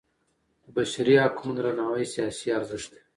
د 0.63 0.65
بشري 0.75 1.15
حقونو 1.23 1.53
درناوی 1.57 2.05
سیاسي 2.13 2.47
ارزښت 2.57 2.89
دی 2.93 3.01